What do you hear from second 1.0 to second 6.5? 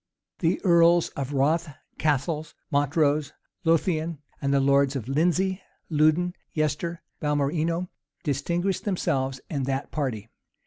of Rothes, Cassils, Montrose, Lothian, the lords Lindesey, Louden,